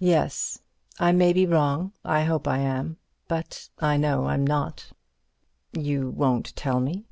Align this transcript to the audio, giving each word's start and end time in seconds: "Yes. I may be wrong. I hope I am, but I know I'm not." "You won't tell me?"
"Yes. 0.00 0.62
I 0.98 1.12
may 1.12 1.34
be 1.34 1.44
wrong. 1.44 1.92
I 2.02 2.22
hope 2.22 2.48
I 2.48 2.56
am, 2.60 2.96
but 3.26 3.68
I 3.78 3.98
know 3.98 4.24
I'm 4.28 4.46
not." 4.46 4.92
"You 5.74 6.08
won't 6.08 6.56
tell 6.56 6.80
me?" 6.80 7.04